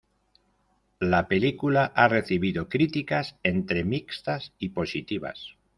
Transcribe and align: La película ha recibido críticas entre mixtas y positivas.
La 0.99 1.27
película 1.27 1.91
ha 1.95 2.07
recibido 2.07 2.67
críticas 2.67 3.35
entre 3.43 3.83
mixtas 3.83 4.51
y 4.57 4.69
positivas. 4.69 5.57